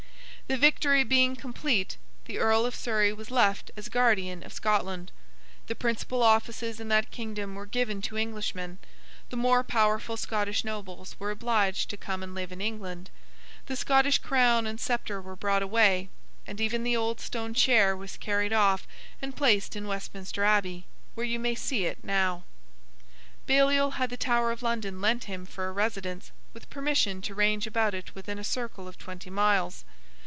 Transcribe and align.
The 0.47 0.57
victory 0.57 1.05
being 1.05 1.37
complete, 1.37 1.95
the 2.25 2.37
Earl 2.37 2.65
of 2.65 2.75
Surrey 2.75 3.13
was 3.13 3.31
left 3.31 3.71
as 3.77 3.87
guardian 3.87 4.43
of 4.43 4.51
Scotland; 4.51 5.13
the 5.67 5.75
principal 5.75 6.21
offices 6.21 6.81
in 6.81 6.89
that 6.89 7.09
kingdom 7.09 7.55
were 7.55 7.65
given 7.65 8.01
to 8.01 8.17
Englishmen; 8.17 8.77
the 9.29 9.37
more 9.37 9.63
powerful 9.63 10.17
Scottish 10.17 10.65
Nobles 10.65 11.15
were 11.17 11.31
obliged 11.31 11.89
to 11.89 11.95
come 11.95 12.21
and 12.21 12.35
live 12.35 12.51
in 12.51 12.59
England; 12.59 13.09
the 13.67 13.77
Scottish 13.77 14.17
crown 14.17 14.67
and 14.67 14.77
sceptre 14.77 15.21
were 15.21 15.37
brought 15.37 15.61
away; 15.63 16.09
and 16.45 16.59
even 16.59 16.83
the 16.83 16.97
old 16.97 17.21
stone 17.21 17.53
chair 17.53 17.95
was 17.95 18.17
carried 18.17 18.51
off 18.51 18.85
and 19.21 19.37
placed 19.37 19.73
in 19.77 19.87
Westminster 19.87 20.43
Abbey, 20.43 20.85
where 21.15 21.25
you 21.25 21.39
may 21.39 21.55
see 21.55 21.85
it 21.85 22.03
now. 22.03 22.43
Baliol 23.45 23.91
had 23.91 24.09
the 24.09 24.17
Tower 24.17 24.51
of 24.51 24.61
London 24.61 24.99
lent 24.99 25.23
him 25.23 25.45
for 25.45 25.69
a 25.69 25.71
residence, 25.71 26.31
with 26.53 26.69
permission 26.69 27.21
to 27.21 27.33
range 27.33 27.65
about 27.65 28.13
within 28.13 28.37
a 28.37 28.43
circle 28.43 28.85
of 28.89 28.97
twenty 28.97 29.29
miles. 29.29 29.85